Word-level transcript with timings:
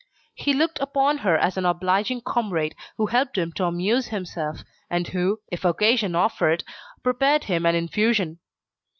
He 0.33 0.53
looked 0.53 0.79
upon 0.79 1.19
her 1.19 1.37
as 1.37 1.57
an 1.57 1.65
obliging 1.67 2.21
comrade 2.21 2.73
who 2.97 3.05
helped 3.05 3.37
him 3.37 3.51
to 3.51 3.65
amuse 3.65 4.07
himself, 4.07 4.63
and 4.89 5.07
who, 5.09 5.41
if 5.51 5.63
occasion 5.63 6.15
offered, 6.15 6.63
prepared 7.03 7.43
him 7.43 7.67
an 7.67 7.75
infusion. 7.75 8.39